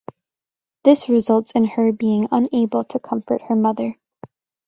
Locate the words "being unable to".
1.91-2.97